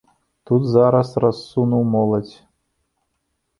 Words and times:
Тут 0.49 0.63
зараз 0.75 1.11
рассунуў 1.27 1.83
моладзь. 1.99 2.35